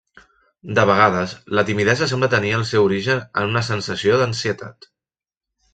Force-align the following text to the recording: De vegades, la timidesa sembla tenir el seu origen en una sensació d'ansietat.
De 0.79 0.85
vegades, 0.89 1.35
la 1.59 1.65
timidesa 1.67 2.09
sembla 2.13 2.31
tenir 2.33 2.55
el 2.61 2.67
seu 2.73 2.89
origen 2.89 3.23
en 3.43 3.53
una 3.55 3.65
sensació 3.73 4.21
d'ansietat. 4.23 4.95